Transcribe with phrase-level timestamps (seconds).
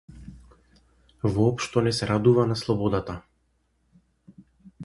[1.23, 3.21] Воопшто не се радува на слободата.